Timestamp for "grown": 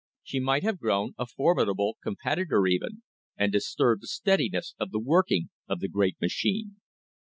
0.79-1.13